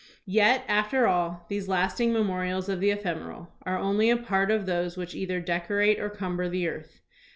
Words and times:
Yet, 0.25 0.63
after 0.67 1.05
all, 1.05 1.45
these 1.47 1.67
lasting 1.67 2.11
memorials 2.11 2.67
of 2.69 2.79
the 2.79 2.89
ephem 2.89 3.23
eral 3.23 3.49
are 3.67 3.77
only 3.77 4.09
a 4.09 4.17
part 4.17 4.49
of 4.49 4.65
those 4.65 4.97
which 4.97 5.13
either 5.13 5.39
decorate 5.39 5.99
or 5.99 6.09
cumber 6.09 6.49
the 6.49 6.67
earth. 6.67 7.01